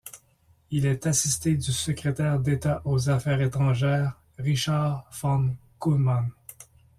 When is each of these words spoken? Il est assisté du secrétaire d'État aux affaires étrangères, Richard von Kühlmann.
Il 0.71 0.87
est 0.87 1.05
assisté 1.05 1.53
du 1.53 1.71
secrétaire 1.71 2.39
d'État 2.39 2.81
aux 2.85 3.11
affaires 3.11 3.39
étrangères, 3.43 4.19
Richard 4.39 5.07
von 5.21 5.55
Kühlmann. 5.79 6.31